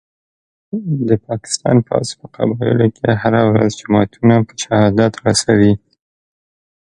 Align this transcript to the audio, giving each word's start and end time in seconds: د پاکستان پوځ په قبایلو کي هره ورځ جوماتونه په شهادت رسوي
د 1.07 1.09
پاکستان 1.27 1.77
پوځ 1.87 2.07
په 2.19 2.25
قبایلو 2.35 2.87
کي 2.97 3.07
هره 3.21 3.41
ورځ 3.51 3.69
جوماتونه 3.81 4.35
په 4.47 4.53
شهادت 4.61 5.13
رسوي 5.27 5.73